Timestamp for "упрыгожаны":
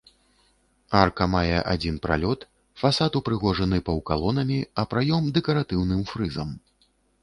3.23-3.77